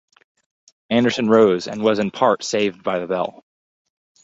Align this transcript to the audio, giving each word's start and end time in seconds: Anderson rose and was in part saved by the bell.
Anderson 0.89 1.29
rose 1.29 1.67
and 1.67 1.83
was 1.83 1.99
in 1.99 2.09
part 2.09 2.43
saved 2.43 2.81
by 2.81 2.97
the 2.97 3.05
bell. 3.05 3.43